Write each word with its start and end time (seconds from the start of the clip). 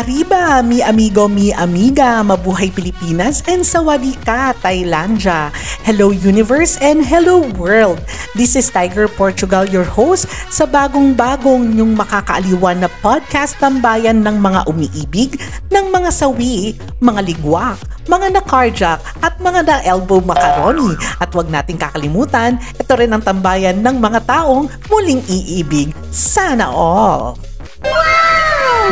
Arriba, 0.00 0.64
mi 0.64 0.80
amigo, 0.80 1.28
mi 1.28 1.52
amiga, 1.52 2.24
mabuhay 2.24 2.72
Pilipinas 2.72 3.44
and 3.44 3.60
sawadika, 3.60 4.56
Thailandia. 4.64 5.52
Hello 5.84 6.08
universe 6.08 6.80
and 6.80 7.04
hello 7.04 7.44
world. 7.60 8.00
This 8.32 8.56
is 8.56 8.72
Tiger 8.72 9.12
Portugal, 9.12 9.68
your 9.68 9.84
host 9.84 10.24
sa 10.48 10.64
bagong-bagong 10.64 11.76
yung 11.76 12.00
makakaaliwan 12.00 12.80
na 12.80 12.88
podcast 13.04 13.60
tambayan 13.60 14.24
ng 14.24 14.40
mga 14.40 14.72
umiibig, 14.72 15.36
ng 15.68 15.92
mga 15.92 16.08
sawi, 16.16 16.80
mga 17.04 17.20
ligwak, 17.20 17.76
mga 18.08 18.40
na-carjack 18.40 19.04
at 19.20 19.36
mga 19.36 19.68
na-elbow 19.68 20.24
macaroni. 20.24 20.96
At 21.20 21.28
wag 21.36 21.52
nating 21.52 21.76
kakalimutan, 21.76 22.56
ito 22.80 22.92
rin 22.96 23.12
ang 23.12 23.20
tambayan 23.20 23.84
ng 23.84 24.00
mga 24.00 24.24
taong 24.24 24.64
muling 24.88 25.20
iibig. 25.28 25.92
Sana 26.08 26.72
all! 26.72 27.49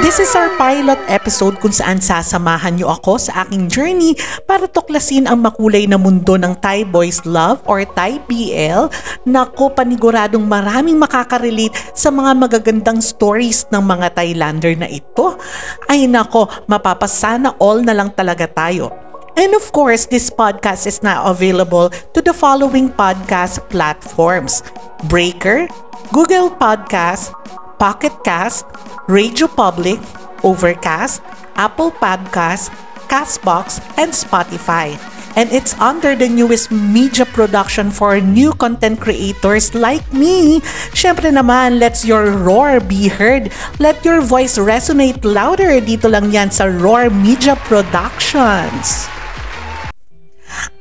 This 0.05 0.21
is 0.21 0.37
our 0.37 0.53
pilot 0.61 1.01
episode 1.09 1.57
kung 1.65 1.73
saan 1.73 1.97
sasamahan 1.97 2.77
niyo 2.77 2.93
ako 2.93 3.17
sa 3.17 3.49
aking 3.49 3.73
journey 3.73 4.13
para 4.45 4.69
tuklasin 4.69 5.25
ang 5.25 5.41
makulay 5.41 5.89
na 5.89 5.97
mundo 5.97 6.37
ng 6.37 6.53
Thai 6.61 6.85
Boys 6.85 7.25
Love 7.25 7.65
or 7.65 7.89
Thai 7.89 8.21
BL. 8.29 8.93
Nako, 9.25 9.73
paniguradong 9.73 10.45
maraming 10.45 11.01
makakarelate 11.01 11.73
sa 11.97 12.13
mga 12.13 12.37
magagandang 12.37 13.01
stories 13.01 13.65
ng 13.73 13.81
mga 13.81 14.13
Thailander 14.13 14.77
na 14.77 14.93
ito. 14.93 15.41
Ay 15.89 16.05
nako, 16.05 16.53
mapapasana 16.69 17.57
all 17.57 17.81
na 17.81 17.97
lang 17.97 18.13
talaga 18.13 18.45
tayo. 18.45 18.93
And 19.41 19.57
of 19.57 19.73
course, 19.73 20.05
this 20.05 20.29
podcast 20.29 20.85
is 20.85 21.01
now 21.01 21.25
available 21.25 21.89
to 22.13 22.21
the 22.21 22.37
following 22.37 22.93
podcast 22.93 23.65
platforms. 23.73 24.61
Breaker, 25.09 25.65
Google 26.11 26.51
Podcast, 26.51 27.31
Pocket 27.79 28.13
Cast, 28.27 28.67
Radio 29.07 29.47
Public, 29.47 30.03
Overcast, 30.43 31.23
Apple 31.55 31.95
Podcast, 31.95 32.75
Castbox, 33.07 33.79
and 33.97 34.11
Spotify. 34.11 34.99
And 35.39 35.47
it's 35.55 35.79
under 35.79 36.19
the 36.19 36.27
newest 36.27 36.75
media 36.75 37.23
production 37.23 37.95
for 37.95 38.19
new 38.19 38.51
content 38.59 38.99
creators 38.99 39.71
like 39.71 40.03
me. 40.11 40.59
Syempre 40.91 41.31
naman, 41.31 41.79
let's 41.79 42.03
your 42.03 42.35
roar 42.35 42.83
be 42.83 43.07
heard. 43.07 43.55
Let 43.79 44.03
your 44.03 44.19
voice 44.19 44.59
resonate 44.59 45.23
louder. 45.23 45.79
Dito 45.79 46.11
lang 46.11 46.35
yan 46.35 46.51
sa 46.51 46.67
Roar 46.67 47.07
Media 47.07 47.55
Productions. 47.71 49.07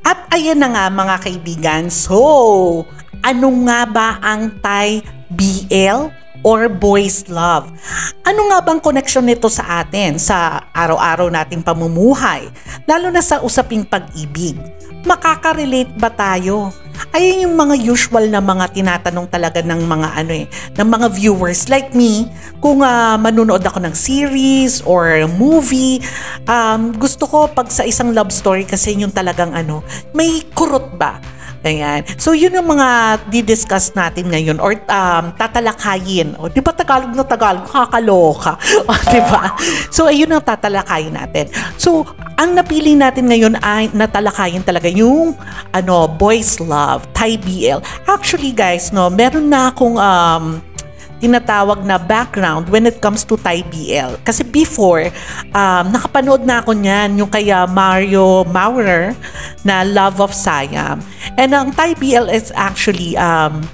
At 0.01 0.25
ayan 0.33 0.57
na 0.57 0.73
nga 0.73 0.85
mga 0.89 1.15
kaibigan. 1.21 1.93
So, 1.93 2.87
ano 3.21 3.47
nga 3.69 3.85
ba 3.85 4.17
ang 4.25 4.57
Thai 4.57 5.05
BL 5.29 6.26
or 6.47 6.71
boys 6.71 7.27
love? 7.27 7.67
Ano 8.23 8.47
nga 8.47 8.63
bang 8.63 8.79
connection 8.79 9.27
nito 9.27 9.51
sa 9.51 9.83
atin 9.83 10.15
sa 10.15 10.63
araw-araw 10.71 11.27
nating 11.27 11.59
pamumuhay, 11.59 12.47
lalo 12.87 13.11
na 13.11 13.19
sa 13.19 13.43
usaping 13.43 13.83
pag-ibig? 13.83 14.55
Makaka-relate 15.03 15.91
ba 15.99 16.07
tayo? 16.07 16.71
Ayun 17.11 17.45
yung 17.47 17.55
mga 17.59 17.75
usual 17.83 18.31
na 18.31 18.39
mga 18.39 18.73
tinatanong 18.73 19.27
talaga 19.27 19.59
ng 19.61 19.85
mga 19.85 20.07
ano 20.23 20.33
eh, 20.33 20.45
ng 20.75 20.87
mga 20.87 21.07
viewers 21.13 21.67
like 21.67 21.91
me, 21.91 22.25
kung 22.63 22.81
uh, 22.81 23.19
manunood 23.19 23.61
ako 23.61 23.83
ng 23.83 23.93
series 23.93 24.81
or 24.87 25.27
movie, 25.35 25.99
um, 26.47 26.95
gusto 26.95 27.27
ko 27.27 27.51
pag 27.51 27.69
sa 27.69 27.83
isang 27.83 28.15
love 28.15 28.31
story 28.31 28.63
kasi 28.63 28.95
yung 28.97 29.13
talagang 29.13 29.51
ano, 29.51 29.83
may 30.15 30.41
kurot 30.55 30.95
ba? 30.95 31.19
Ayan. 31.65 32.05
So, 32.21 32.37
yun 32.37 32.53
yung 32.53 32.69
mga 32.69 33.17
didiscuss 33.29 33.93
natin 33.97 34.29
ngayon 34.29 34.57
or 34.61 34.77
um, 34.87 35.33
tatalakayin. 35.33 36.37
O, 36.37 36.49
di 36.49 36.61
ba 36.61 36.73
Tagalog 36.73 37.13
na 37.13 37.25
Tagalog? 37.25 37.65
Kakaloka. 37.65 38.59
O, 38.89 38.93
di 39.09 39.21
ba? 39.27 39.57
So, 39.89 40.07
ayun 40.07 40.31
ang 40.31 40.43
tatalakayin 40.45 41.17
natin. 41.17 41.49
So, 41.75 42.05
ang 42.37 42.53
napili 42.53 42.93
natin 42.93 43.25
ngayon 43.25 43.57
ay 43.65 43.89
natalakayin 43.91 44.61
talaga 44.61 44.85
yung 44.87 45.33
ano, 45.73 46.05
boys 46.05 46.61
love, 46.61 47.09
Thai 47.17 47.41
BL. 47.41 47.81
Actually, 48.05 48.53
guys, 48.53 48.93
no, 48.93 49.09
meron 49.09 49.49
na 49.49 49.73
akong 49.73 49.97
um, 49.97 50.61
tinatawag 51.17 51.83
na 51.85 51.97
background 51.97 52.69
when 52.69 52.85
it 52.85 53.01
comes 53.01 53.25
to 53.25 53.37
Thai 53.37 53.65
BL. 53.67 54.21
Kasi 54.21 54.45
before, 54.45 55.09
um, 55.53 55.89
nakapanood 55.93 56.45
na 56.45 56.61
ako 56.61 56.77
niyan, 56.77 57.17
yung 57.17 57.31
kaya 57.31 57.65
Mario 57.65 58.45
Maurer 58.49 59.17
na 59.65 59.81
Love 59.81 60.21
of 60.21 60.31
Siam. 60.33 61.01
And 61.37 61.53
ang 61.53 61.73
Thai 61.73 61.97
BL 61.97 62.29
is 62.29 62.53
actually 62.53 63.17
um, 63.17 63.65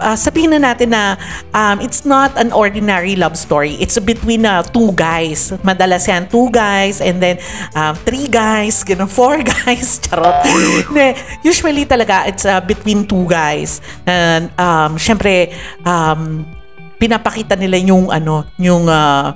uh, 0.00 0.16
sabihin 0.16 0.54
na 0.56 0.72
natin 0.72 0.90
na 0.90 1.16
um, 1.54 1.78
it's 1.78 2.04
not 2.04 2.34
an 2.36 2.50
ordinary 2.52 3.14
love 3.14 3.36
story. 3.36 3.76
It's 3.78 3.98
between 3.98 4.46
uh, 4.46 4.62
two 4.62 4.92
guys. 4.92 5.52
Madalas 5.62 6.08
yan, 6.08 6.28
two 6.28 6.50
guys 6.50 7.00
and 7.00 7.20
then 7.20 7.38
um, 7.74 7.94
three 8.04 8.26
guys, 8.26 8.82
ganun, 8.82 9.10
four 9.18 9.42
guys, 9.42 9.98
charot. 10.04 10.44
usually 11.42 11.84
talaga, 11.84 12.28
it's 12.28 12.44
uh, 12.44 12.60
between 12.60 13.06
two 13.06 13.26
guys. 13.28 13.80
And 14.06 14.50
um, 14.58 14.96
syempre, 14.96 15.52
um, 15.86 16.46
pinapakita 16.98 17.58
nila 17.58 17.78
yung 17.80 18.10
ano, 18.10 18.46
yung 18.58 18.86
uh, 18.86 19.34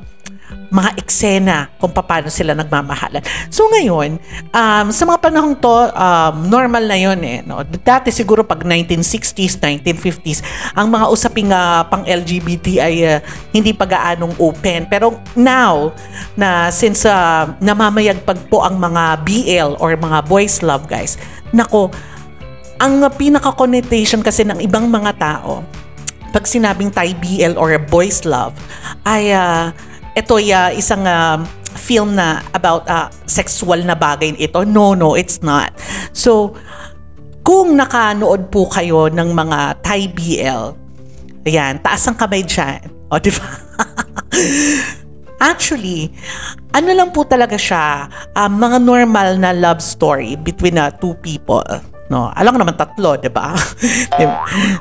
mga 0.69 0.91
eksena 1.01 1.57
kung 1.81 1.93
paano 1.93 2.29
sila 2.29 2.53
nagmamahalan. 2.53 3.25
So 3.49 3.69
ngayon, 3.73 4.21
um, 4.53 4.87
sa 4.93 5.05
mga 5.09 5.21
panahong 5.25 5.57
to, 5.57 5.73
um, 5.73 6.35
normal 6.49 6.85
na 6.85 6.97
yon 6.97 7.21
eh. 7.25 7.41
No? 7.45 7.65
Dati 7.65 8.13
siguro 8.13 8.45
pag 8.45 8.65
1960s, 8.65 9.61
1950s, 9.61 10.41
ang 10.77 10.93
mga 10.93 11.09
usaping 11.09 11.53
uh, 11.53 11.85
pang 11.89 12.05
LGBT 12.05 12.67
ay 12.85 12.95
uh, 13.05 13.19
hindi 13.53 13.73
pa 13.73 13.89
gaanong 13.89 14.37
open. 14.37 14.89
Pero 14.93 15.17
now, 15.37 15.93
na 16.37 16.69
since 16.69 17.09
uh, 17.09 17.49
namamayagpag 17.65 18.49
po 18.53 18.61
ang 18.61 18.77
mga 18.77 19.25
BL 19.25 19.71
or 19.81 19.97
mga 19.97 20.29
boys 20.29 20.61
love 20.61 20.85
guys, 20.85 21.17
nako, 21.53 21.89
ang 22.79 23.03
pinaka-connotation 23.11 24.23
kasi 24.23 24.47
ng 24.47 24.63
ibang 24.63 24.87
mga 24.87 25.17
tao, 25.17 25.65
pag 26.33 26.45
sinabing 26.45 26.93
Thai 26.93 27.17
BL 27.17 27.57
or 27.57 27.73
boys 27.81 28.29
love, 28.29 28.53
ay 29.09 29.33
uh, 29.33 29.73
ito 30.13 30.37
ay 30.37 30.51
uh, 30.51 30.71
isang 30.75 31.07
uh, 31.07 31.41
film 31.79 32.19
na 32.19 32.43
about 32.53 32.85
uh, 32.91 33.09
sexual 33.25 33.79
na 33.87 33.95
bagay 33.95 34.35
ito. 34.37 34.67
No, 34.67 34.93
no, 34.93 35.15
it's 35.15 35.41
not. 35.41 35.73
So, 36.11 36.59
kung 37.47 37.79
nakanood 37.79 38.53
po 38.53 38.69
kayo 38.69 39.09
ng 39.09 39.33
mga 39.33 39.81
Thai 39.81 40.11
BL, 40.13 40.63
ayan, 41.49 41.81
taas 41.81 42.05
ang 42.11 42.19
kamay 42.19 42.45
dyan. 42.45 42.83
O, 43.09 43.17
di 43.17 43.33
ba? 43.33 43.49
Actually, 45.55 46.11
ano 46.75 46.91
lang 46.93 47.15
po 47.15 47.25
talaga 47.25 47.55
siya, 47.55 48.11
uh, 48.35 48.51
mga 48.51 48.83
normal 48.83 49.39
na 49.39 49.55
love 49.55 49.81
story 49.81 50.35
between 50.35 50.77
uh, 50.77 50.91
two 50.91 51.15
people. 51.23 51.63
No, 52.09 52.33
alam 52.33 52.57
naman 52.57 52.75
tatlo, 52.77 53.17
'di 53.21 53.31
ba? 53.33 53.53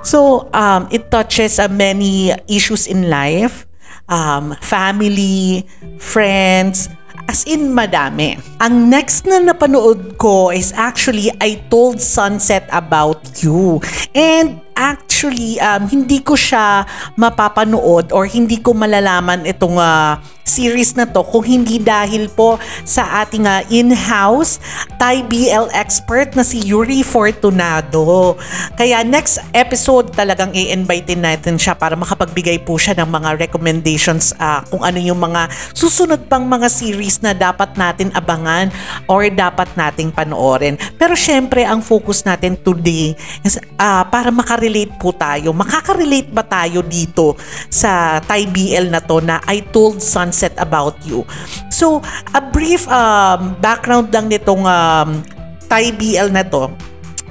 so, 0.03 0.47
um 0.51 0.88
it 0.91 1.11
touches 1.11 1.59
uh, 1.59 1.67
many 1.71 2.31
issues 2.47 2.88
in 2.88 3.11
life, 3.11 3.67
um 4.07 4.55
family, 4.63 5.67
friends, 5.99 6.88
as 7.27 7.43
in 7.43 7.75
madami. 7.75 8.39
Ang 8.63 8.88
next 8.88 9.27
na 9.27 9.43
napanood 9.43 10.15
ko 10.15 10.49
is 10.49 10.71
actually 10.73 11.27
I 11.43 11.59
Told 11.67 11.99
Sunset 11.99 12.65
About 12.71 13.44
You. 13.44 13.83
And 14.15 14.63
actually, 14.77 15.57
um, 15.57 15.89
hindi 15.89 16.21
ko 16.21 16.38
siya 16.38 16.85
mapapanood 17.17 18.13
or 18.13 18.29
hindi 18.29 18.61
ko 18.61 18.77
malalaman 18.77 19.49
itong 19.49 19.81
uh, 19.81 20.21
series 20.47 20.95
na 20.95 21.03
to 21.03 21.19
kung 21.27 21.43
hindi 21.43 21.75
dahil 21.77 22.31
po 22.31 22.56
sa 22.88 23.27
ating 23.27 23.44
uh, 23.44 23.68
in-house 23.68 24.63
Thai 24.95 25.27
BL 25.27 25.68
expert 25.75 26.33
na 26.33 26.41
si 26.41 26.63
Yuri 26.63 27.03
Fortunado. 27.03 28.39
Kaya 28.79 29.03
next 29.03 29.44
episode 29.51 30.15
talagang 30.15 30.56
i-invite 30.56 31.19
natin 31.19 31.59
siya 31.59 31.75
para 31.75 32.00
makapagbigay 32.00 32.63
po 32.63 32.80
siya 32.80 32.95
ng 33.03 33.09
mga 33.12 33.30
recommendations 33.38 34.31
uh, 34.39 34.63
kung 34.71 34.81
ano 34.81 34.97
yung 34.97 35.19
mga 35.19 35.51
susunod 35.75 36.25
pang 36.31 36.47
mga 36.47 36.71
series 36.71 37.19
na 37.19 37.35
dapat 37.35 37.75
natin 37.75 38.09
abangan 38.15 38.71
or 39.12 39.27
dapat 39.27 39.68
nating 39.75 40.09
panoorin. 40.09 40.80
Pero 40.95 41.13
syempre, 41.13 41.68
ang 41.68 41.83
focus 41.83 42.23
natin 42.23 42.56
today 42.56 43.13
is 43.44 43.59
uh, 43.77 44.07
para 44.07 44.31
makarelate 44.68 44.94
po 45.00 45.10
tayo. 45.16 45.50
Makaka-relate 45.56 46.30
ba 46.36 46.44
tayo 46.44 46.84
dito 46.84 47.40
sa 47.72 48.19
Thai 48.19 48.52
BL 48.52 48.92
na 48.92 49.00
to 49.00 49.24
na 49.24 49.40
I 49.48 49.64
Told 49.72 50.04
Sunset 50.04 50.54
About 50.60 51.00
You? 51.08 51.24
So, 51.72 52.04
a 52.36 52.42
brief 52.44 52.84
um, 52.92 53.56
background 53.64 54.12
lang 54.12 54.28
nitong 54.28 54.68
um, 54.68 55.24
Thai 55.72 55.96
BL 55.96 56.30
na 56.36 56.44
to. 56.44 56.68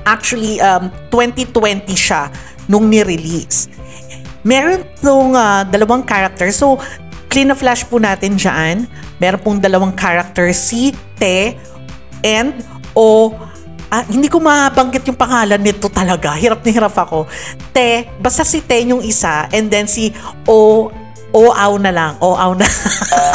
Actually, 0.08 0.56
um, 0.64 0.88
2020 1.12 1.92
siya 1.92 2.32
nung 2.70 2.88
ni-release. 2.88 3.68
Meron 4.46 4.86
tong 5.02 5.36
uh, 5.36 5.66
dalawang 5.68 6.06
character. 6.06 6.48
So, 6.54 6.80
clean 7.28 7.52
na 7.52 7.56
flash 7.58 7.84
po 7.84 8.00
natin 8.00 8.40
dyan. 8.40 8.88
Meron 9.20 9.40
pong 9.44 9.58
dalawang 9.60 9.92
character, 9.92 10.48
si 10.56 10.94
Te 11.20 11.58
and 12.24 12.64
O 12.96 13.34
Ah, 13.96 14.04
hindi 14.04 14.28
ko 14.28 14.36
mabanggit 14.44 15.08
yung 15.08 15.16
pangalan 15.16 15.56
nito 15.56 15.88
talaga. 15.88 16.36
Hirap 16.36 16.60
na 16.60 16.68
hirap 16.68 16.92
ako. 16.92 17.24
Te, 17.72 18.04
basta 18.20 18.44
si 18.44 18.60
Te 18.60 18.84
yung 18.84 19.00
isa 19.00 19.48
and 19.48 19.72
then 19.72 19.88
si 19.88 20.12
O 20.44 20.92
O-aw 21.32 21.80
na 21.80 21.88
lang. 21.88 22.12
O-aw 22.20 22.52
na. 22.52 22.68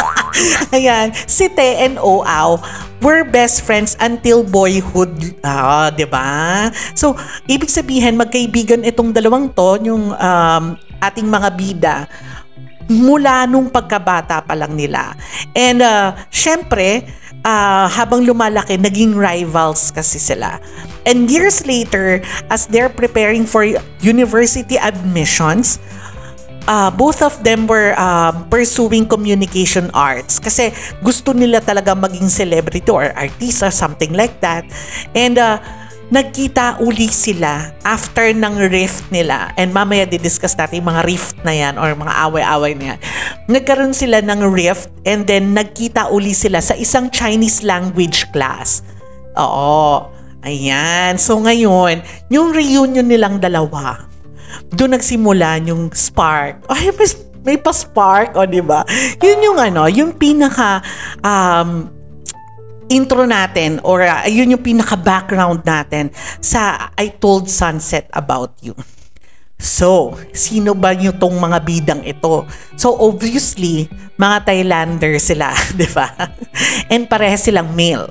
Ayan, 0.78 1.10
si 1.26 1.50
Te 1.50 1.82
and 1.82 1.98
Oaw 1.98 2.62
were 3.02 3.26
best 3.26 3.66
friends 3.66 3.98
until 3.98 4.46
boyhood. 4.46 5.34
Ah, 5.42 5.90
'di 5.90 6.06
ba? 6.06 6.70
So, 6.94 7.18
ibig 7.50 7.74
sabihin 7.74 8.22
magkaibigan 8.22 8.86
itong 8.86 9.18
dalawang 9.18 9.50
'to, 9.54 9.82
yung 9.82 10.14
um, 10.14 10.64
ating 11.02 11.26
mga 11.26 11.50
bida 11.58 11.98
mula 12.92 13.48
nung 13.48 13.72
pagkabata 13.72 14.44
pa 14.44 14.54
lang 14.54 14.76
nila. 14.76 15.16
And 15.56 15.80
uh, 15.80 16.20
syempre, 16.28 17.08
uh, 17.46 17.88
habang 17.88 18.28
lumalaki, 18.28 18.78
naging 18.78 19.16
rivals 19.16 19.92
kasi 19.92 20.20
sila. 20.20 20.60
And 21.08 21.30
years 21.32 21.66
later, 21.66 22.22
as 22.52 22.68
they're 22.68 22.92
preparing 22.92 23.48
for 23.48 23.66
university 24.04 24.78
admissions, 24.78 25.80
uh, 26.68 26.92
both 26.92 27.22
of 27.22 27.42
them 27.44 27.66
were 27.66 27.98
um, 27.98 28.46
pursuing 28.50 29.08
communication 29.08 29.90
arts 29.94 30.38
kasi 30.38 30.70
gusto 31.02 31.34
nila 31.34 31.62
talaga 31.62 31.98
maging 31.98 32.30
celebrity 32.30 32.92
or 32.92 33.10
artist 33.18 33.64
or 33.66 33.74
something 33.74 34.14
like 34.14 34.38
that. 34.42 34.66
And 35.18 35.38
uh, 35.42 35.58
nagkita 36.12 36.84
uli 36.84 37.08
sila 37.08 37.72
after 37.88 38.36
ng 38.36 38.68
rift 38.68 39.08
nila. 39.10 39.56
And 39.56 39.72
mamaya 39.72 40.04
di-discuss 40.04 40.60
natin 40.60 40.84
yung 40.84 40.92
mga 40.92 41.04
rift 41.08 41.40
na 41.48 41.56
yan 41.56 41.80
or 41.80 41.96
mga 41.96 42.14
away-away 42.28 42.76
na 42.76 42.86
yan. 42.94 43.00
Nagkaroon 43.48 43.96
sila 43.96 44.20
ng 44.20 44.44
rift 44.52 44.92
and 45.08 45.24
then 45.24 45.56
nagkita 45.56 46.12
uli 46.12 46.36
sila 46.36 46.60
sa 46.60 46.76
isang 46.76 47.08
Chinese 47.08 47.64
language 47.64 48.28
class. 48.36 48.84
Oo. 49.40 50.12
Ayan. 50.44 51.16
So 51.16 51.40
ngayon, 51.40 52.04
yung 52.28 52.52
reunion 52.52 53.08
nilang 53.08 53.40
dalawa, 53.40 54.04
doon 54.76 55.00
nagsimula 55.00 55.64
yung 55.64 55.96
spark. 55.96 56.60
Ay, 56.74 56.92
may, 56.92 57.10
may 57.42 57.58
pa-spark, 57.58 58.36
o, 58.36 58.44
oh, 58.44 58.50
di 58.50 58.60
ba? 58.60 58.84
Yun 59.24 59.40
yung 59.48 59.60
ano, 59.64 59.88
yung 59.88 60.12
pinaka 60.20 60.84
um, 61.24 62.01
intro 62.92 63.24
natin 63.24 63.80
or 63.88 64.04
uh, 64.04 64.28
yun 64.28 64.52
yung 64.52 64.64
pinaka 64.64 65.00
background 65.00 65.64
natin 65.64 66.12
sa 66.44 66.92
I 67.00 67.16
Told 67.16 67.48
Sunset 67.48 68.12
About 68.12 68.60
You. 68.60 68.76
So, 69.62 70.18
sino 70.34 70.74
ba 70.74 70.92
yung 70.98 71.22
tong 71.22 71.38
mga 71.38 71.60
bidang 71.62 72.02
ito? 72.02 72.50
So, 72.76 72.98
obviously, 72.98 73.86
mga 74.18 74.50
Thailander 74.50 75.22
sila, 75.22 75.54
di 75.80 75.86
ba? 75.94 76.10
And 76.90 77.06
parehas 77.06 77.46
silang 77.46 77.72
male. 77.78 78.10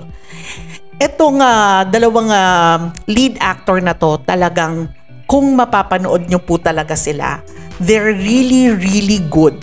Itong 1.02 1.42
uh, 1.42 1.82
dalawang 1.90 2.30
uh, 2.30 2.94
lead 3.10 3.34
actor 3.42 3.82
na 3.82 3.98
to 3.98 4.22
talagang 4.22 4.94
kung 5.26 5.58
mapapanood 5.58 6.30
nyo 6.30 6.38
po 6.38 6.58
talaga 6.58 6.94
sila, 6.94 7.42
they're 7.82 8.14
really, 8.14 8.70
really 8.70 9.18
good. 9.26 9.58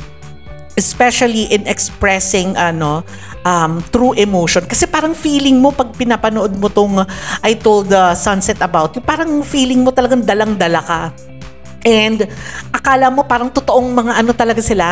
Especially 0.78 1.50
in 1.50 1.66
expressing 1.66 2.54
ano, 2.54 3.02
um, 3.42 3.82
true 3.90 4.14
emotion. 4.14 4.62
Kasi 4.62 4.86
parang 4.86 5.18
feeling 5.18 5.58
mo 5.58 5.74
pag 5.74 5.90
pinapanood 5.98 6.54
mo 6.62 6.70
tong 6.70 7.02
I 7.42 7.58
Told 7.58 7.90
the 7.90 8.14
Sunset 8.14 8.62
About 8.62 8.94
You, 8.94 9.02
parang 9.02 9.42
feeling 9.42 9.82
mo 9.82 9.90
talagang 9.90 10.22
dalang-dala 10.22 10.82
ka. 10.86 11.02
And 11.88 12.28
akala 12.76 13.08
mo 13.08 13.24
parang 13.24 13.48
totoong 13.48 13.96
mga 13.96 14.14
ano 14.20 14.32
talaga 14.36 14.60
sila. 14.60 14.86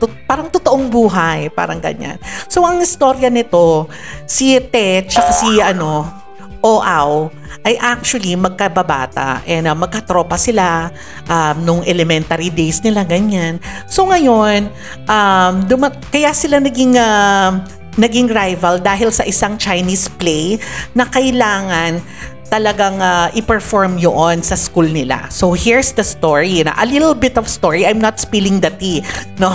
To, 0.00 0.08
parang 0.24 0.48
totoong 0.48 0.88
buhay. 0.88 1.52
Parang 1.52 1.76
ganyan. 1.76 2.16
So 2.48 2.64
ang 2.64 2.80
istorya 2.80 3.28
nito, 3.28 3.86
si 4.24 4.56
Te, 4.58 5.04
tsaka 5.04 5.30
si 5.30 5.60
ano, 5.60 6.17
OAW 6.64 7.30
ay 7.66 7.74
actually 7.78 8.34
magkababata 8.38 9.42
and 9.44 9.66
uh, 9.68 9.76
magkatropa 9.76 10.38
sila 10.38 10.90
um, 11.26 11.56
nung 11.62 11.82
elementary 11.84 12.48
days 12.48 12.80
nila 12.82 13.02
ganyan. 13.04 13.58
So 13.90 14.06
ngayon, 14.08 14.70
um, 15.06 15.52
dumat- 15.66 16.00
kaya 16.08 16.32
sila 16.32 16.62
naging 16.62 16.96
uh, 16.96 17.60
naging 17.98 18.30
rival 18.30 18.78
dahil 18.78 19.10
sa 19.10 19.26
isang 19.26 19.58
Chinese 19.58 20.06
play 20.06 20.56
na 20.94 21.02
kailangan 21.02 21.98
talagang 22.48 23.00
uh, 23.00 23.28
i-perform 23.36 24.00
yun 24.00 24.40
sa 24.40 24.56
school 24.56 24.88
nila. 24.88 25.28
So 25.28 25.52
here's 25.52 25.92
the 25.92 26.04
story, 26.04 26.64
na 26.64 26.72
a 26.80 26.88
little 26.88 27.14
bit 27.14 27.36
of 27.36 27.46
story. 27.48 27.84
I'm 27.84 28.00
not 28.00 28.18
spilling 28.18 28.60
the 28.64 28.72
tea, 28.72 29.04
no. 29.42 29.52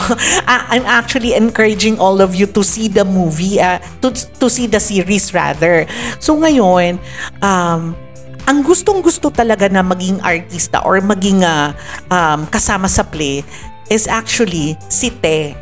I'm 0.48 0.86
actually 0.86 1.34
encouraging 1.34 1.98
all 1.98 2.22
of 2.22 2.38
you 2.38 2.46
to 2.54 2.62
see 2.62 2.88
the 2.88 3.04
movie, 3.04 3.58
uh, 3.60 3.82
to 4.06 4.14
to 4.14 4.48
see 4.48 4.70
the 4.70 4.80
series 4.80 5.34
rather. 5.34 5.90
So 6.22 6.38
ngayon, 6.38 7.02
um 7.42 7.98
ang 8.44 8.60
gustong-gusto 8.64 9.32
talaga 9.32 9.72
na 9.72 9.80
maging 9.80 10.20
artista 10.20 10.84
or 10.84 11.00
maging 11.00 11.48
uh, 11.48 11.72
um, 12.12 12.44
kasama 12.52 12.92
sa 12.92 13.04
play 13.08 13.40
is 13.88 14.04
actually 14.08 14.76
si 14.92 15.08
Te. 15.12 15.56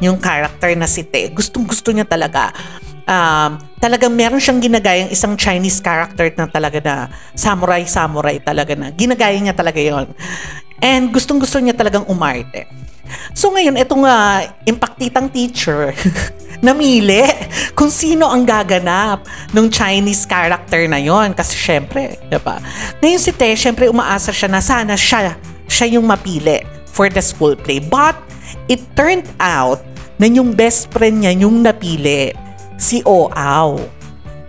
Yung 0.00 0.16
character 0.16 0.72
na 0.72 0.88
si 0.88 1.04
Te. 1.04 1.28
Gustong-gusto 1.28 1.92
niya 1.92 2.08
talaga 2.08 2.50
um, 3.12 3.50
talagang 3.76 4.12
meron 4.16 4.40
siyang 4.40 4.60
ginagayang 4.62 5.10
isang 5.12 5.36
Chinese 5.36 5.78
character 5.84 6.32
na 6.34 6.48
talaga 6.48 6.78
na 6.80 6.96
samurai 7.36 7.84
samurai 7.84 8.40
talaga 8.40 8.72
na 8.72 8.88
ginagaya 8.88 9.36
niya 9.36 9.52
talaga 9.52 9.78
yon 9.78 10.08
and 10.80 11.12
gustong 11.12 11.38
gusto 11.38 11.60
niya 11.60 11.76
talagang 11.76 12.08
umarte. 12.08 12.66
So 13.36 13.52
ngayon 13.52 13.76
itong 13.76 14.08
uh, 14.08 14.40
impactitang 14.64 15.28
teacher 15.28 15.92
namili 16.66 17.26
kung 17.76 17.90
sino 17.90 18.30
ang 18.30 18.46
gaganap 18.46 19.26
ng 19.52 19.66
Chinese 19.68 20.24
character 20.24 20.86
na 20.88 20.96
yon 20.96 21.36
kasi 21.36 21.54
syempre 21.58 22.16
diba? 22.30 22.58
Ngayon 23.04 23.20
si 23.20 23.30
Te 23.34 23.52
syempre 23.52 23.92
umaasa 23.92 24.32
siya 24.32 24.48
na 24.48 24.62
sana 24.64 24.94
siya 24.96 25.36
siya 25.68 25.98
yung 25.98 26.08
mapili 26.08 26.64
for 26.88 27.12
the 27.12 27.20
school 27.20 27.52
play. 27.58 27.82
But 27.82 28.16
it 28.70 28.80
turned 28.96 29.28
out 29.42 29.82
na 30.16 30.30
yung 30.30 30.54
best 30.54 30.88
friend 30.94 31.26
niya 31.26 31.34
yung 31.34 31.66
napili 31.66 32.30
si 32.82 32.98
Oaw. 33.06 33.78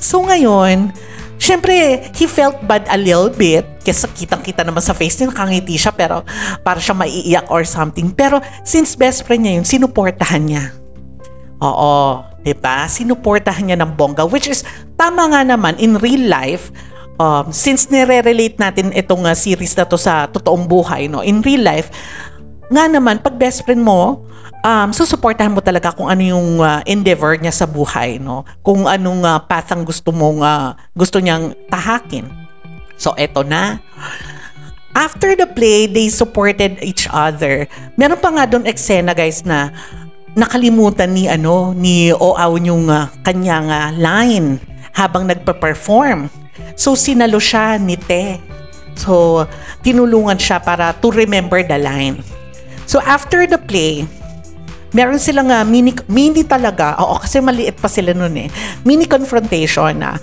So 0.02 0.26
ngayon, 0.26 0.90
syempre, 1.38 2.02
he 2.18 2.26
felt 2.26 2.58
bad 2.66 2.90
a 2.90 2.98
little 2.98 3.30
bit 3.30 3.64
kasi 3.86 4.10
kitang-kita 4.26 4.66
naman 4.66 4.82
sa 4.82 4.98
face 4.98 5.22
niya, 5.22 5.30
nakangiti 5.30 5.78
siya 5.78 5.94
pero 5.94 6.26
para 6.66 6.82
siya 6.82 6.98
maiiyak 6.98 7.48
or 7.54 7.62
something. 7.62 8.10
Pero 8.10 8.42
since 8.66 8.98
best 8.98 9.30
friend 9.30 9.46
niya 9.46 9.62
yun, 9.62 9.68
sinuportahan 9.68 10.42
niya. 10.42 10.74
Oo, 11.64 12.26
'di 12.44 12.58
ba? 12.60 12.90
Sinuportahan 12.90 13.72
niya 13.72 13.78
ng 13.80 13.96
bongga 13.96 14.28
which 14.28 14.52
is 14.52 14.68
tama 15.00 15.32
nga 15.32 15.48
naman 15.48 15.80
in 15.80 15.96
real 16.02 16.28
life. 16.28 16.74
Um, 17.22 17.54
since 17.54 17.94
nire-relate 17.94 18.58
natin 18.58 18.90
itong 18.90 19.30
uh, 19.30 19.38
series 19.38 19.78
na 19.78 19.86
to 19.86 20.02
sa 20.02 20.26
totoong 20.28 20.66
buhay, 20.66 21.06
no? 21.06 21.22
In 21.22 21.46
real 21.46 21.62
life, 21.62 21.94
nga 22.74 22.90
naman, 22.90 23.22
pag 23.22 23.38
best 23.38 23.62
friend 23.62 23.86
mo, 23.86 24.26
um, 24.66 24.90
susuportahan 24.90 25.54
mo 25.54 25.62
talaga 25.62 25.94
kung 25.94 26.10
ano 26.10 26.24
yung 26.24 26.58
uh, 26.58 26.82
endeavor 26.90 27.38
niya 27.38 27.54
sa 27.54 27.70
buhay, 27.70 28.18
no? 28.18 28.48
Kung 28.66 28.90
anong 28.90 29.22
uh, 29.22 29.38
path 29.46 29.70
ang 29.76 29.86
gusto 29.86 30.10
mong 30.10 30.42
uh, 30.42 30.74
gusto 30.98 31.22
niyang 31.22 31.54
tahakin. 31.70 32.26
So 32.98 33.14
eto 33.14 33.44
na. 33.44 33.84
After 34.94 35.34
the 35.34 35.50
play, 35.50 35.90
they 35.90 36.08
supported 36.10 36.78
each 36.86 37.10
other. 37.10 37.66
Meron 37.98 38.22
pa 38.22 38.30
nga 38.30 38.46
doon 38.46 38.70
eksena 38.70 39.18
guys 39.18 39.42
na 39.42 39.74
nakalimutan 40.34 41.14
ni 41.14 41.30
ano 41.30 41.74
ni 41.78 42.10
Oaw 42.14 42.58
yung 42.58 42.90
uh, 42.90 43.10
kanyang 43.22 43.70
uh, 43.70 43.90
line 43.94 44.58
habang 44.94 45.26
nagpe-perform. 45.26 46.30
So 46.78 46.94
sinalo 46.94 47.42
siya 47.42 47.82
ni 47.82 47.98
Te. 47.98 48.38
So 48.94 49.46
tinulungan 49.82 50.38
siya 50.38 50.62
para 50.62 50.94
to 50.94 51.10
remember 51.10 51.62
the 51.66 51.82
line. 51.82 52.22
So 52.86 53.00
after 53.04 53.46
the 53.48 53.60
play, 53.60 54.08
meron 54.94 55.18
silang 55.18 55.50
uh, 55.50 55.66
mini, 55.66 55.92
mini 56.06 56.46
talaga, 56.46 56.96
oo 57.02 57.18
kasi 57.18 57.42
maliit 57.42 57.82
pa 57.82 57.90
sila 57.90 58.14
noon 58.14 58.46
eh, 58.46 58.50
mini 58.86 59.10
confrontation 59.10 59.98
na 59.98 60.22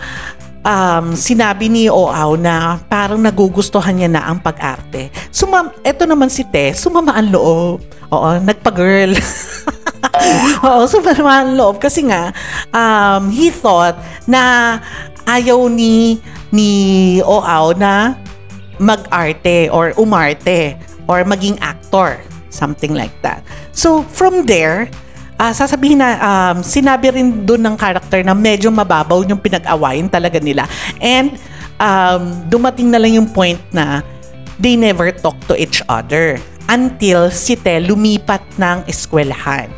um, 0.64 1.16
sinabi 1.16 1.68
ni 1.68 1.88
Oaw 1.88 2.36
na 2.36 2.80
parang 2.88 3.20
nagugustuhan 3.20 3.96
niya 3.96 4.10
na 4.10 4.22
ang 4.28 4.40
pag-arte. 4.40 5.12
Sumam, 5.32 5.72
eto 5.84 6.04
naman 6.04 6.28
si 6.28 6.44
Te, 6.48 6.72
sumama 6.76 7.16
ang 7.16 7.30
loob. 7.32 7.80
Oo, 8.10 8.28
nagpa-girl. 8.42 9.14
Oo, 10.66 10.82
sumama 10.88 11.44
ang 11.44 11.52
loob. 11.56 11.80
Kasi 11.80 12.06
nga, 12.08 12.34
um, 12.72 13.30
he 13.30 13.48
thought 13.48 13.96
na 14.26 14.78
ayaw 15.28 15.70
ni 15.70 16.18
ni 16.50 16.70
Oaw 17.22 17.72
na 17.78 18.18
mag-arte 18.80 19.68
or 19.70 19.92
umarte 20.00 20.74
or 21.06 21.22
maging 21.22 21.60
actor. 21.60 22.18
Something 22.50 22.92
like 22.92 23.14
that. 23.22 23.46
So, 23.70 24.02
from 24.04 24.44
there, 24.44 24.90
uh, 25.40 25.56
sasabihin 25.56 26.04
na 26.04 26.20
um, 26.20 26.60
sinabi 26.60 27.16
rin 27.16 27.48
doon 27.48 27.64
ng 27.72 27.76
character 27.80 28.20
na 28.20 28.36
medyo 28.36 28.68
mababaw 28.68 29.24
yung 29.24 29.40
pinag-awayin 29.40 30.12
talaga 30.12 30.36
nila. 30.36 30.68
And 31.00 31.40
um, 31.80 32.44
dumating 32.52 32.92
na 32.92 33.00
lang 33.00 33.16
yung 33.16 33.32
point 33.32 33.58
na 33.72 34.04
they 34.60 34.76
never 34.76 35.08
talk 35.08 35.40
to 35.48 35.56
each 35.56 35.80
other 35.88 36.36
until 36.68 37.32
si 37.32 37.56
Te 37.56 37.80
lumipat 37.80 38.44
ng 38.60 38.84
eskwelahan. 38.84 39.72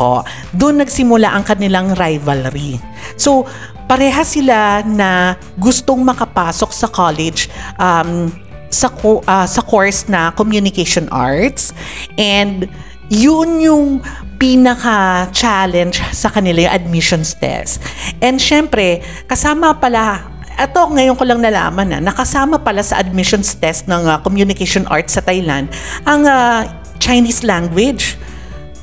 O, 0.00 0.24
doon 0.56 0.80
nagsimula 0.80 1.28
ang 1.28 1.44
kanilang 1.44 1.92
rivalry. 1.92 2.80
So, 3.20 3.44
pareha 3.84 4.24
sila 4.24 4.80
na 4.86 5.36
gustong 5.60 6.00
makapasok 6.00 6.70
sa 6.72 6.88
college 6.88 7.52
um, 7.76 8.32
sa 8.70 8.88
uh, 8.88 9.46
sa 9.46 9.60
course 9.66 10.06
na 10.06 10.30
communication 10.32 11.10
arts 11.10 11.74
and 12.14 12.70
yun 13.10 13.58
yung 13.58 13.98
pinaka-challenge 14.40 16.00
sa 16.14 16.32
kanila 16.32 16.64
yung 16.64 16.72
admissions 16.72 17.36
test. 17.36 17.82
And 18.24 18.40
syempre, 18.40 19.04
kasama 19.28 19.76
pala 19.76 20.30
ito, 20.60 20.80
ngayon 20.80 21.16
ko 21.16 21.24
lang 21.24 21.40
nalaman 21.40 21.88
na 21.88 21.98
nakasama 22.04 22.60
pala 22.60 22.84
sa 22.84 23.00
admissions 23.00 23.56
test 23.56 23.88
ng 23.88 24.04
uh, 24.04 24.20
communication 24.20 24.84
arts 24.92 25.16
sa 25.16 25.24
Thailand 25.24 25.72
ang 26.04 26.24
uh, 26.28 26.68
Chinese 27.00 27.42
language. 27.42 28.20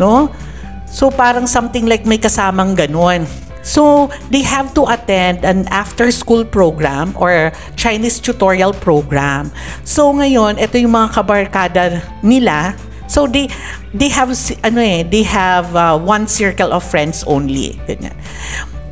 No? 0.01 0.33
So 0.89 1.13
parang 1.13 1.45
something 1.45 1.85
like 1.85 2.01
may 2.03 2.17
kasamang 2.17 2.73
ganun. 2.73 3.29
So, 3.67 4.07
they 4.31 4.47
have 4.47 4.71
to 4.79 4.87
attend 4.87 5.43
an 5.43 5.67
after-school 5.67 6.47
program 6.47 7.11
or 7.19 7.51
Chinese 7.75 8.23
tutorial 8.23 8.71
program. 8.71 9.51
So, 9.83 10.15
ngayon, 10.15 10.55
ito 10.55 10.79
yung 10.79 10.95
mga 10.95 11.11
kabarkada 11.11 11.99
nila. 12.23 12.79
So, 13.11 13.27
they, 13.27 13.51
they 13.91 14.07
have, 14.07 14.31
ano 14.63 14.79
eh, 14.79 15.03
they 15.03 15.27
have 15.27 15.75
uh, 15.75 15.99
one 15.99 16.31
circle 16.31 16.71
of 16.71 16.87
friends 16.87 17.27
only. 17.27 17.75
Ganyan. 17.83 18.15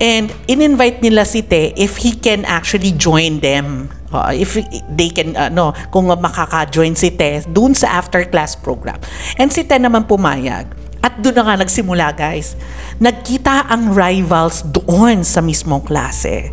And 0.03 0.27
in-invite 0.51 0.99
nila 0.99 1.23
si 1.23 1.39
Te 1.39 1.71
if 1.79 2.03
he 2.03 2.11
can 2.11 2.43
actually 2.43 2.91
join 2.91 3.39
them. 3.39 3.87
Uh, 4.11 4.31
if 4.35 4.59
they 4.91 5.07
can, 5.07 5.35
uh, 5.35 5.47
no, 5.47 5.71
kung 5.91 6.07
makaka-join 6.07 6.95
si 6.99 7.15
Te 7.15 7.43
dun 7.47 7.71
sa 7.71 8.03
after-class 8.03 8.59
program. 8.59 8.99
And 9.39 9.51
si 9.51 9.63
Te 9.63 9.79
naman 9.79 10.03
pumayag. 10.03 10.84
At 11.05 11.21
doon 11.21 11.37
na 11.37 11.43
nga 11.45 11.55
nagsimula 11.61 12.17
guys. 12.17 12.57
Nagkita 12.97 13.69
ang 13.69 13.93
rivals 13.93 14.65
doon 14.65 15.21
sa 15.21 15.45
mismong 15.45 15.85
klase. 15.85 16.49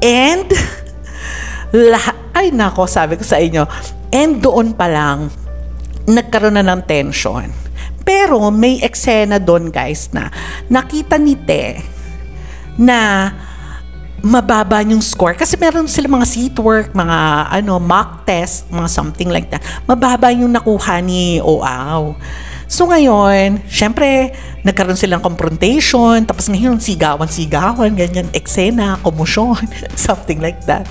And, 0.00 0.48
lahat, 1.92 2.16
ay 2.32 2.48
nako, 2.48 2.88
sabi 2.88 3.20
ko 3.20 3.24
sa 3.28 3.36
inyo, 3.36 3.68
and 4.08 4.40
doon 4.40 4.72
pa 4.72 4.88
lang, 4.88 5.28
nagkaroon 6.08 6.56
na 6.56 6.64
ng 6.64 6.80
tension. 6.88 7.52
Pero 8.04 8.48
may 8.48 8.80
eksena 8.80 9.36
doon 9.36 9.68
guys 9.68 10.12
na 10.12 10.28
nakita 10.68 11.16
ni 11.16 11.36
Te 11.36 11.80
na 12.76 13.32
mababa 14.24 14.80
yung 14.80 15.04
score 15.04 15.36
kasi 15.36 15.56
meron 15.60 15.84
sila 15.84 16.08
mga 16.08 16.26
seat 16.28 16.56
work, 16.56 16.96
mga 16.96 17.48
ano 17.48 17.76
mock 17.76 18.24
test, 18.24 18.68
mga 18.72 18.88
something 18.88 19.28
like 19.28 19.52
that. 19.52 19.60
Mababa 19.84 20.32
yung 20.32 20.52
nakuha 20.52 21.00
ni 21.04 21.40
OAW. 21.40 22.16
So 22.74 22.90
ngayon, 22.90 23.62
syempre, 23.70 24.34
nagkaroon 24.66 24.98
silang 24.98 25.22
confrontation, 25.22 26.18
tapos 26.26 26.50
ngayon 26.50 26.82
sigawan-sigawan, 26.82 27.94
ganyan, 27.94 28.26
eksena, 28.34 28.98
komosyon, 28.98 29.62
something 29.94 30.42
like 30.42 30.58
that. 30.66 30.82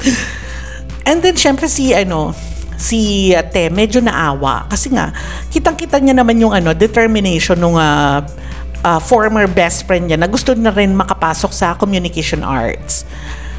And 1.04 1.20
then 1.20 1.36
syempre 1.36 1.68
si 1.68 1.92
ano, 1.92 2.32
si 2.80 3.36
Te 3.52 3.68
medyo 3.68 4.00
naawa 4.00 4.72
kasi 4.72 4.96
nga 4.96 5.12
kitang-kita 5.52 6.00
niya 6.00 6.16
naman 6.16 6.40
yung 6.40 6.56
ano 6.56 6.72
determination 6.72 7.60
ng 7.60 7.76
uh, 7.76 8.24
uh, 8.88 9.00
former 9.04 9.44
best 9.52 9.84
friend 9.84 10.08
niya 10.08 10.16
na 10.16 10.32
gusto 10.32 10.56
na 10.56 10.72
rin 10.72 10.96
makapasok 10.96 11.52
sa 11.52 11.76
communication 11.76 12.48
arts. 12.48 13.04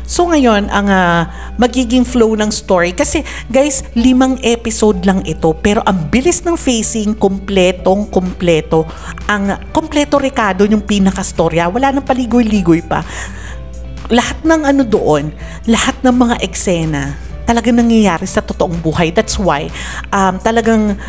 So 0.05 0.29
ngayon, 0.29 0.69
ang 0.69 0.89
uh, 0.93 1.25
magiging 1.57 2.05
flow 2.05 2.37
ng 2.37 2.53
story, 2.53 2.93
kasi 2.93 3.25
guys, 3.49 3.81
limang 3.97 4.37
episode 4.45 5.01
lang 5.09 5.25
ito, 5.25 5.57
pero 5.57 5.81
ang 5.89 6.13
bilis 6.13 6.45
ng 6.45 6.61
facing, 6.61 7.17
kompletong 7.17 8.13
kompleto. 8.13 8.85
Ang 9.33 9.57
kompleto 9.73 10.21
Ricardo 10.21 10.69
yung 10.69 10.85
pinaka-storya, 10.85 11.73
wala 11.73 11.89
nang 11.89 12.05
paligoy-ligoy 12.05 12.85
pa. 12.85 13.01
Lahat 14.13 14.37
ng 14.45 14.63
ano 14.69 14.85
doon, 14.85 15.33
lahat 15.65 15.97
ng 16.05 16.13
mga 16.13 16.37
eksena, 16.45 17.17
talagang 17.49 17.81
nangyayari 17.81 18.29
sa 18.29 18.45
totoong 18.45 18.85
buhay. 18.85 19.09
That's 19.09 19.41
why, 19.41 19.73
um, 20.13 20.37
talagang 20.37 21.01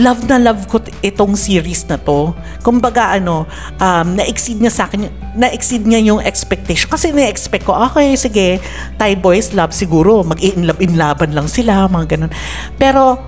love 0.00 0.24
na 0.24 0.40
love 0.40 0.64
ko 0.68 0.80
itong 1.04 1.36
series 1.36 1.84
na 1.84 2.00
to. 2.00 2.32
Kumbaga 2.64 3.12
ano, 3.12 3.44
um, 3.76 4.06
na-exceed 4.16 4.56
niya 4.56 4.72
sa 4.72 4.88
akin, 4.88 5.08
na-exceed 5.36 5.84
niya 5.84 6.00
yung 6.12 6.20
expectation. 6.24 6.88
Kasi 6.88 7.12
na-expect 7.12 7.68
ko, 7.68 7.76
okay, 7.76 8.16
sige, 8.16 8.56
Thai 8.96 9.18
boys 9.20 9.52
love 9.52 9.76
siguro, 9.76 10.24
mag-in-love 10.24 10.80
in 10.80 10.96
laban 10.96 11.36
lang 11.36 11.48
sila, 11.48 11.84
mga 11.92 12.16
ganun. 12.16 12.32
Pero, 12.80 13.20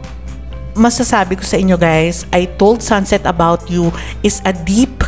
masasabi 0.74 1.36
ko 1.38 1.44
sa 1.44 1.60
inyo 1.60 1.76
guys, 1.76 2.24
I 2.32 2.48
told 2.56 2.80
Sunset 2.80 3.28
About 3.28 3.68
You 3.68 3.92
is 4.24 4.40
a 4.48 4.52
deep, 4.56 5.04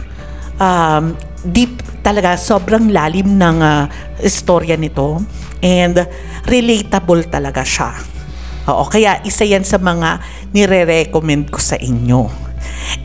um, 0.60 1.16
deep 1.42 1.80
talaga, 2.04 2.38
sobrang 2.38 2.92
lalim 2.92 3.34
ng 3.34 3.56
uh, 3.64 3.88
istorya 4.22 4.76
nito. 4.76 5.24
And 5.64 6.04
relatable 6.46 7.26
talaga 7.32 7.64
siya. 7.64 8.15
Oo, 8.66 8.84
kaya 8.90 9.22
isa 9.22 9.46
yan 9.46 9.62
sa 9.62 9.78
mga 9.78 10.18
nire-recommend 10.50 11.54
ko 11.54 11.62
sa 11.62 11.78
inyo. 11.78 12.26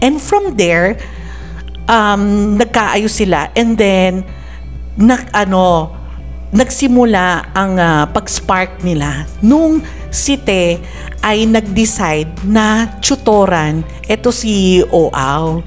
And 0.02 0.18
from 0.18 0.58
there, 0.58 0.98
um, 1.86 2.56
nagkaayos 2.58 3.14
sila 3.14 3.54
and 3.54 3.78
then 3.78 4.26
nag, 4.98 5.30
ano, 5.32 5.94
nagsimula 6.52 7.56
ang 7.56 7.80
uh, 7.80 8.04
pag-spark 8.12 8.84
nila 8.84 9.24
nung 9.40 9.80
si 10.12 10.36
Te 10.36 10.84
ay 11.24 11.48
nag-decide 11.48 12.44
na 12.44 13.00
tutoran 13.00 13.86
ito 14.10 14.34
si 14.36 14.84
Oaw 14.92 15.64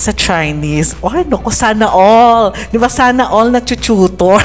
sa 0.00 0.12
Chinese. 0.16 0.96
Oh, 1.04 1.12
ano 1.12 1.36
ko, 1.36 1.52
sana 1.52 1.90
all. 1.92 2.56
Di 2.72 2.80
ba, 2.80 2.88
sana 2.88 3.28
all 3.28 3.52
na 3.52 3.60
tutor. 3.60 4.40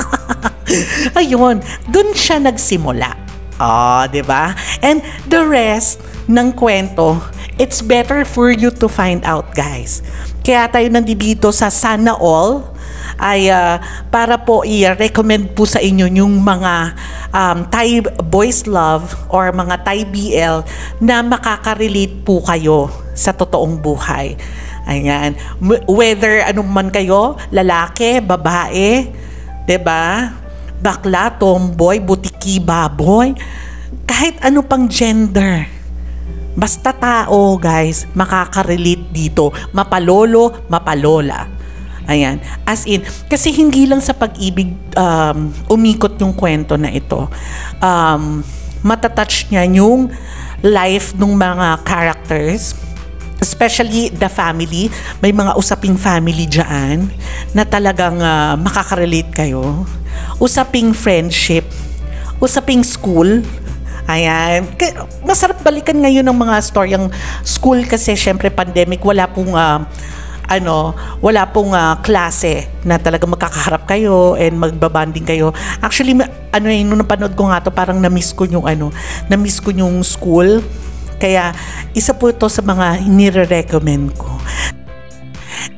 Ayun, 1.18 1.62
dun 1.86 2.10
siya 2.10 2.42
nagsimula. 2.42 3.23
Oh, 3.64 4.04
'di 4.04 4.20
ba? 4.28 4.52
And 4.84 5.00
the 5.24 5.40
rest 5.48 6.04
ng 6.28 6.52
kwento, 6.52 7.16
it's 7.56 7.80
better 7.80 8.28
for 8.28 8.52
you 8.52 8.68
to 8.68 8.92
find 8.92 9.24
out, 9.24 9.56
guys. 9.56 10.04
Kaya 10.44 10.68
tayo 10.68 10.84
nandito 10.92 11.48
sa 11.48 11.72
Sana 11.72 12.12
All 12.12 12.68
ay 13.16 13.48
uh, 13.48 13.80
para 14.12 14.36
po 14.36 14.66
i-recommend 14.66 15.56
po 15.56 15.64
sa 15.64 15.80
inyo 15.80 16.04
yung 16.12 16.44
mga 16.44 16.92
um, 17.32 17.58
Thai 17.72 18.04
boys 18.20 18.68
love 18.68 19.16
or 19.32 19.48
mga 19.54 19.80
Thai 19.80 20.04
BL 20.04 20.60
na 21.00 21.24
makaka-relate 21.24 22.20
po 22.20 22.44
kayo 22.44 22.92
sa 23.16 23.32
totoong 23.32 23.80
buhay. 23.80 24.36
Ayan. 24.84 25.32
Whether 25.88 26.44
anong 26.44 26.68
man 26.68 26.88
kayo, 26.92 27.40
lalaki, 27.48 28.20
babae, 28.20 29.08
'di 29.64 29.78
ba? 29.80 30.43
Bakla, 30.84 31.32
tomboy, 31.32 31.96
butiki, 32.04 32.60
baboy, 32.60 33.32
kahit 34.04 34.36
ano 34.44 34.60
pang 34.60 34.84
gender. 34.84 35.64
Basta 36.54 36.92
tao, 36.92 37.56
guys, 37.56 38.04
makaka-relate 38.12 39.08
dito. 39.10 39.50
Mapalolo, 39.72 40.68
mapalola. 40.68 41.48
Ayan. 42.04 42.38
As 42.68 42.84
in, 42.84 43.00
kasi 43.32 43.48
hindi 43.48 43.88
lang 43.88 44.04
sa 44.04 44.12
pag-ibig 44.12 44.76
um, 44.94 45.48
umikot 45.72 46.20
yung 46.20 46.36
kwento 46.36 46.76
na 46.76 46.92
ito. 46.92 47.26
Um, 47.80 48.44
matatouch 48.84 49.48
niya 49.48 49.64
yung 49.66 50.12
life 50.60 51.16
ng 51.16 51.32
mga 51.32 51.80
characters, 51.82 52.76
especially 53.40 54.12
the 54.14 54.28
family. 54.28 54.92
May 55.24 55.32
mga 55.32 55.56
usaping 55.56 55.96
family 55.96 56.44
dyan 56.44 57.08
na 57.56 57.64
talagang 57.64 58.20
uh, 58.20 58.54
makaka-relate 58.60 59.32
kayo 59.32 59.88
usaping 60.38 60.92
friendship, 60.92 61.64
usaping 62.38 62.82
school. 62.82 63.42
Ayan. 64.04 64.68
Masarap 65.24 65.64
balikan 65.64 65.96
ngayon 65.96 66.24
ng 66.28 66.36
mga 66.36 66.60
storyang 66.60 67.08
school 67.40 67.80
kasi 67.88 68.12
syempre 68.12 68.52
pandemic, 68.52 69.00
wala 69.00 69.24
pong 69.24 69.56
uh, 69.56 69.80
ano, 70.44 70.92
wala 71.24 71.48
pong 71.48 71.72
uh, 71.72 71.96
klase 72.04 72.68
na 72.84 73.00
talaga 73.00 73.24
magkakaharap 73.24 73.88
kayo 73.88 74.36
and 74.36 74.60
magbabanding 74.60 75.24
kayo. 75.24 75.56
Actually, 75.80 76.12
ano 76.52 76.68
eh, 76.68 76.84
nung 76.84 77.00
napanood 77.00 77.32
ko 77.32 77.48
nga 77.48 77.64
to, 77.64 77.72
parang 77.72 77.96
na-miss 77.96 78.36
ko 78.36 78.44
yung 78.44 78.68
ano, 78.68 78.92
na-miss 79.28 79.60
ko 79.60 79.72
yung 79.72 80.04
school. 80.04 80.60
Kaya, 81.16 81.56
isa 81.96 82.12
po 82.12 82.28
ito 82.28 82.44
sa 82.50 82.60
mga 82.60 83.08
nire-recommend 83.08 84.12
ko. 84.18 84.33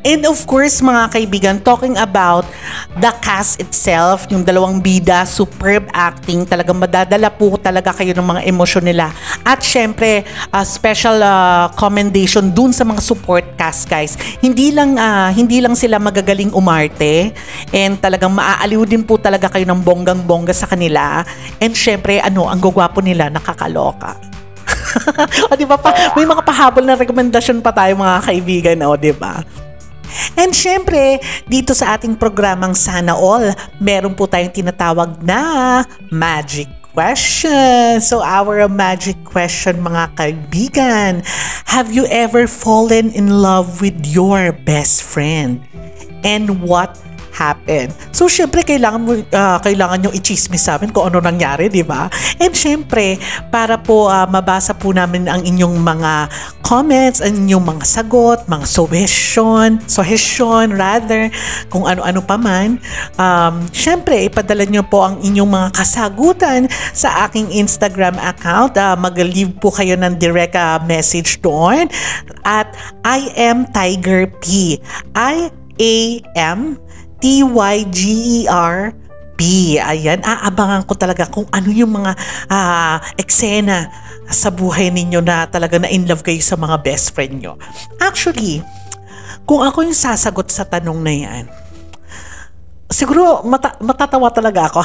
And 0.06 0.22
of 0.22 0.46
course, 0.46 0.78
mga 0.78 1.10
kaibigan, 1.10 1.54
talking 1.66 1.98
about 1.98 2.46
the 2.94 3.10
cast 3.18 3.58
itself, 3.58 4.30
yung 4.30 4.46
dalawang 4.46 4.78
bida, 4.78 5.26
superb 5.26 5.90
acting, 5.90 6.46
talagang 6.46 6.78
madadala 6.78 7.26
po 7.26 7.58
talaga 7.58 7.90
kayo 7.90 8.14
ng 8.14 8.22
mga 8.22 8.40
emosyon 8.46 8.86
nila. 8.86 9.10
At 9.42 9.66
syempre, 9.66 10.22
uh, 10.54 10.62
special 10.62 11.18
uh, 11.26 11.74
commendation 11.74 12.54
dun 12.54 12.70
sa 12.70 12.86
mga 12.86 13.02
support 13.02 13.42
cast, 13.58 13.90
guys. 13.90 14.14
Hindi 14.38 14.70
lang 14.70 14.94
uh, 14.94 15.34
hindi 15.34 15.58
lang 15.58 15.74
sila 15.74 15.98
magagaling 15.98 16.54
umarte 16.54 17.34
and 17.74 17.98
talagang 17.98 18.30
maaaliw 18.30 18.86
din 18.86 19.02
po 19.02 19.18
talaga 19.18 19.50
kayo 19.50 19.66
ng 19.66 19.82
bonggang-bongga 19.82 20.54
sa 20.54 20.70
kanila. 20.70 21.26
And 21.58 21.74
syempre, 21.74 22.22
ano, 22.22 22.46
ang 22.46 22.62
gugwapo 22.62 23.02
nila, 23.02 23.26
nakakaloka. 23.26 24.14
o 25.50 25.58
di 25.58 25.66
ba 25.66 25.74
pa, 25.74 26.14
may 26.14 26.22
mga 26.22 26.46
pahabol 26.46 26.86
na 26.86 26.94
rekomendasyon 26.94 27.58
pa 27.58 27.74
tayo 27.74 27.98
mga 27.98 28.22
kaibigan, 28.22 28.78
o 28.86 28.94
di 28.94 29.10
ba? 29.10 29.42
And 30.36 30.52
syempre, 30.52 31.20
dito 31.46 31.76
sa 31.76 31.96
ating 31.96 32.18
programang 32.18 32.74
Sana 32.74 33.14
All, 33.14 33.52
meron 33.78 34.16
po 34.16 34.26
tayong 34.26 34.52
tinatawag 34.52 35.20
na 35.24 35.82
Magic 36.10 36.68
question. 36.96 38.00
So 38.00 38.24
our 38.24 38.64
magic 38.72 39.20
question 39.28 39.84
mga 39.84 40.16
kaibigan. 40.16 41.20
Have 41.68 41.92
you 41.92 42.08
ever 42.08 42.48
fallen 42.48 43.12
in 43.12 43.28
love 43.28 43.84
with 43.84 44.00
your 44.08 44.56
best 44.64 45.04
friend? 45.04 45.60
And 46.24 46.64
what 46.64 46.96
happen. 47.36 47.92
So, 48.16 48.32
syempre, 48.32 48.64
kailangan 48.64 49.00
mo, 49.04 49.12
uh, 49.20 49.58
kailangan 49.60 50.00
nyo 50.00 50.10
i-chismis 50.16 50.64
sa 50.64 50.80
amin 50.80 50.88
kung 50.88 51.12
ano 51.12 51.20
nangyari, 51.20 51.68
di 51.68 51.84
ba? 51.84 52.08
And 52.40 52.56
syempre, 52.56 53.20
para 53.52 53.76
po 53.76 54.08
uh, 54.08 54.24
mabasa 54.24 54.72
po 54.72 54.96
namin 54.96 55.28
ang 55.28 55.44
inyong 55.44 55.76
mga 55.84 56.12
comments, 56.64 57.20
ang 57.20 57.44
inyong 57.44 57.76
mga 57.76 57.84
sagot, 57.84 58.48
mga 58.48 58.64
suggestion, 58.64 59.76
suggestion 59.84 60.72
rather, 60.72 61.28
kung 61.68 61.84
ano-ano 61.84 62.24
pa 62.24 62.40
man, 62.40 62.80
um, 63.20 63.60
syempre, 63.70 64.32
ipadala 64.32 64.64
nyo 64.64 64.80
po 64.88 65.04
ang 65.04 65.20
inyong 65.20 65.50
mga 65.52 65.68
kasagutan 65.76 66.72
sa 66.96 67.28
aking 67.28 67.52
Instagram 67.52 68.16
account. 68.16 68.80
Uh, 68.80 68.96
mag-leave 68.96 69.52
po 69.60 69.68
kayo 69.68 69.92
ng 70.00 70.16
direct 70.16 70.56
uh, 70.56 70.80
message 70.88 71.36
doon 71.44 71.84
at 72.48 72.72
I 73.04 73.28
am 73.36 73.68
Tiger 73.76 74.24
P. 74.40 74.80
I 75.12 75.52
A 75.76 75.96
M 76.32 76.80
T-Y-G-E-R 77.20 78.92
B. 79.36 79.76
Ayan, 79.76 80.24
aabangan 80.24 80.82
ko 80.88 80.96
talaga 80.96 81.28
kung 81.28 81.44
ano 81.52 81.68
yung 81.68 81.92
mga 81.92 82.12
uh, 82.48 82.96
eksena 83.20 83.92
sa 84.26 84.48
buhay 84.50 84.88
ninyo 84.90 85.20
na 85.22 85.46
talaga 85.46 85.76
na 85.78 85.92
in 85.92 86.08
love 86.08 86.24
kayo 86.24 86.40
sa 86.40 86.56
mga 86.56 86.82
best 86.82 87.12
friend 87.12 87.44
nyo. 87.44 87.60
Actually, 88.00 88.64
kung 89.46 89.62
ako 89.62 89.86
yung 89.86 89.94
sasagot 89.94 90.50
sa 90.50 90.66
tanong 90.66 90.98
na 91.04 91.14
yan, 91.14 91.44
siguro 92.90 93.44
mata- 93.46 93.78
matatawa 93.78 94.32
talaga 94.32 94.72
ako. 94.72 94.82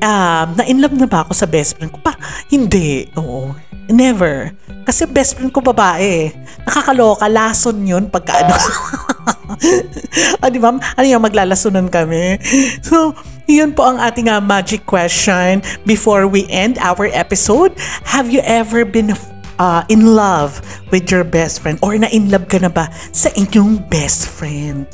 Um, 0.00 0.48
na 0.56 0.64
in 0.64 0.80
love 0.80 0.96
na 0.96 1.04
ba 1.04 1.28
ako 1.28 1.36
sa 1.36 1.44
best 1.44 1.76
friend 1.76 1.92
ko? 1.92 2.00
Pa, 2.00 2.16
hindi. 2.48 3.04
Oo. 3.20 3.52
Never. 3.92 4.56
Kasi 4.88 5.04
best 5.04 5.36
friend 5.36 5.52
ko 5.52 5.60
babae. 5.60 6.32
Nakakaloka. 6.64 7.28
Lason 7.28 7.76
yun 7.84 8.08
pagka 8.08 8.42
ano. 8.42 8.56
ah, 10.42 10.48
di 10.50 10.58
ba? 10.60 10.76
Ano 10.76 11.06
yung 11.06 11.24
maglalasunan 11.24 11.88
kami? 11.88 12.38
So, 12.84 13.16
yun 13.48 13.72
po 13.72 13.84
ang 13.88 13.98
ating 14.00 14.28
uh, 14.28 14.40
magic 14.40 14.84
question 14.84 15.64
before 15.84 16.28
we 16.28 16.48
end 16.48 16.76
our 16.80 17.08
episode. 17.12 17.72
Have 18.04 18.28
you 18.28 18.40
ever 18.44 18.84
been 18.84 19.12
uh, 19.58 19.82
in 19.88 20.14
love 20.16 20.60
with 20.92 21.10
your 21.10 21.24
best 21.24 21.60
friend? 21.60 21.78
Or 21.82 21.96
na-in 21.96 22.30
love 22.30 22.48
ka 22.48 22.60
na 22.60 22.68
ba 22.68 22.88
sa 23.12 23.32
inyong 23.34 23.88
best 23.88 24.28
friend? 24.28 24.88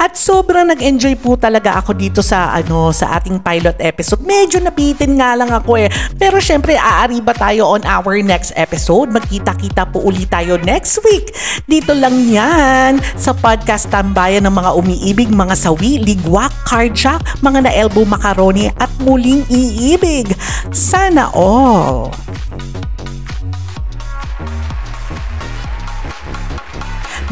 At 0.00 0.18
sobrang 0.18 0.68
nag-enjoy 0.70 1.18
po 1.20 1.36
talaga 1.38 1.78
ako 1.78 1.96
dito 1.96 2.20
sa 2.20 2.52
ano 2.52 2.90
sa 2.90 3.16
ating 3.18 3.40
pilot 3.40 3.78
episode. 3.80 4.22
Medyo 4.24 4.60
nabitin 4.64 5.16
nga 5.18 5.36
lang 5.38 5.50
ako 5.50 5.80
eh. 5.80 5.88
Pero 6.16 6.38
syempre 6.38 6.76
aari 6.76 7.20
ba 7.24 7.32
tayo 7.32 7.72
on 7.72 7.82
our 7.86 8.18
next 8.20 8.52
episode? 8.58 9.10
Magkita-kita 9.10 9.88
po 9.90 10.04
ulit 10.04 10.28
tayo 10.30 10.58
next 10.62 11.00
week. 11.06 11.30
Dito 11.68 11.94
lang 11.94 12.16
yan 12.28 13.00
sa 13.14 13.32
podcast 13.36 13.86
Tambayan 13.92 14.48
ng 14.48 14.54
mga 14.54 14.70
umiibig, 14.74 15.30
mga 15.30 15.54
sawi, 15.54 16.02
ligwak, 16.02 16.50
carjack, 16.66 17.22
mga 17.44 17.70
na-elbow 17.70 18.02
macaroni 18.02 18.72
at 18.80 18.90
muling 19.00 19.46
iibig. 19.52 20.32
Sana 20.74 21.30
all! 21.30 22.10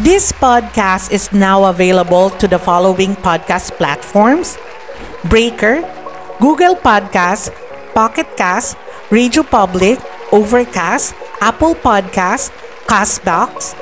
This 0.02 0.34
podcast 0.34 1.14
is 1.14 1.30
now 1.30 1.70
available 1.70 2.34
to 2.42 2.50
the 2.50 2.58
following 2.58 3.14
podcast 3.14 3.70
platforms 3.78 4.58
Breaker, 5.30 5.86
Google 6.42 6.74
Podcast, 6.74 7.54
Pocket 7.94 8.26
Cast, 8.34 8.74
Radio 9.14 9.46
Public, 9.46 10.02
Overcast, 10.34 11.14
Apple 11.38 11.78
Podcast, 11.78 12.50
Castbox, 12.90 13.78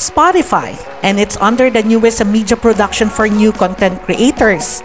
Spotify, 0.00 0.72
and 1.04 1.20
it's 1.20 1.36
under 1.36 1.68
the 1.68 1.84
newest 1.84 2.24
media 2.24 2.56
production 2.56 3.12
for 3.12 3.28
new 3.28 3.52
content 3.52 4.00
creators. 4.08 4.80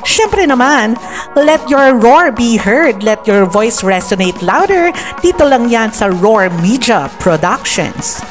Siyempre 0.00 0.48
naman, 0.48 0.96
let 1.36 1.60
your 1.68 1.92
roar 1.92 2.32
be 2.32 2.56
heard, 2.56 3.04
let 3.04 3.20
your 3.28 3.44
voice 3.44 3.84
resonate 3.84 4.40
louder. 4.40 4.96
Dito 5.20 5.44
lang 5.44 5.68
yan 5.68 5.92
sa 5.92 6.08
Roar 6.08 6.48
Media 6.64 7.12
Productions. 7.20 8.24